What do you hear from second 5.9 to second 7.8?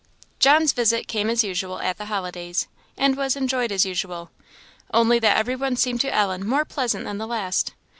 to Ellen more pleasant than the last.